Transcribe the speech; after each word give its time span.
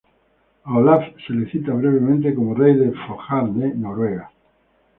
A 0.65 0.73
Olaf 0.75 1.13
se 1.27 1.31
le 1.31 1.45
cita 1.51 1.73
brevemente 1.73 2.33
como 2.33 2.55
rey 2.55 2.73
de 2.75 2.91
Fjordane, 2.91 3.75
Noruega. 3.75 4.31